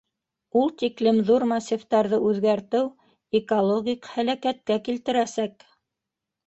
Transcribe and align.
Ул 0.61 0.71
тиклем 0.83 1.19
ҙур 1.27 1.45
массивтарҙы 1.51 2.21
үҙгәртеү 2.31 2.83
экологик 3.43 4.13
һәләкәткә 4.17 4.81
килтерәсәк. 4.89 5.71